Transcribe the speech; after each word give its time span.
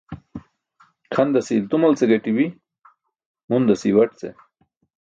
Kʰandase 1.13 1.51
i̇ltumal 1.59 1.93
ce 1.99 2.05
gaṭi̇bi̇, 2.11 2.55
mundasi̇ 3.49 3.87
iwaṭ 3.91 4.11
ce. 4.19 4.29